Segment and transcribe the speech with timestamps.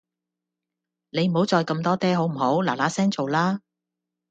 [1.11, 3.61] 你唔好再咁多嗲好唔好，嗱嗱聲做啦